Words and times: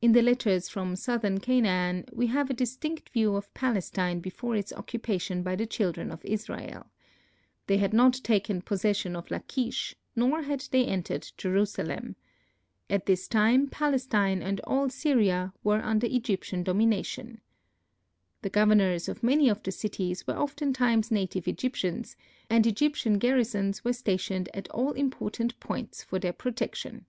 In 0.00 0.12
the 0.12 0.22
letters 0.22 0.70
from 0.70 0.96
southern 0.96 1.38
Canaan 1.38 2.06
we 2.10 2.28
have 2.28 2.48
a 2.48 2.54
distinct 2.54 3.10
view 3.10 3.36
of 3.36 3.52
Palestine 3.52 4.20
before 4.20 4.56
its 4.56 4.72
occupation 4.72 5.42
by 5.42 5.56
the 5.56 5.66
Children 5.66 6.10
of 6.10 6.24
Israel. 6.24 6.86
They 7.66 7.76
had 7.76 7.92
not 7.92 8.14
taken 8.24 8.62
possession 8.62 9.14
of 9.14 9.30
Lachish, 9.30 9.94
nor 10.16 10.40
had 10.40 10.60
they 10.70 10.86
entered 10.86 11.30
Jerusalem. 11.36 12.16
At 12.88 13.04
this 13.04 13.28
time 13.28 13.66
Palestine 13.66 14.40
and 14.40 14.58
all 14.60 14.88
Syria 14.88 15.52
were 15.62 15.82
under 15.84 16.06
Egyptian 16.06 16.62
domination. 16.62 17.42
The 18.40 18.48
governors 18.48 19.06
of 19.06 19.22
many 19.22 19.50
of 19.50 19.62
the 19.64 19.70
cities 19.72 20.26
were 20.26 20.38
often 20.38 20.72
times 20.72 21.10
native 21.10 21.46
Egyptians, 21.46 22.16
and 22.48 22.66
Egyptian 22.66 23.18
garrisons 23.18 23.84
were 23.84 23.92
stationed 23.92 24.48
at 24.54 24.70
all 24.70 24.92
important 24.92 25.60
points 25.60 26.02
for 26.02 26.18
their 26.18 26.32
protection. 26.32 27.04